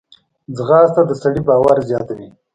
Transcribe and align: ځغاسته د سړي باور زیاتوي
ځغاسته 0.57 1.01
د 1.05 1.11
سړي 1.21 1.41
باور 1.47 1.77
زیاتوي 1.89 2.29